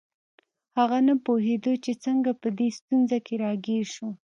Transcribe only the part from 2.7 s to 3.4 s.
ستونزه کې